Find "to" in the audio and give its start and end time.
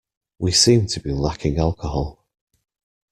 0.87-0.99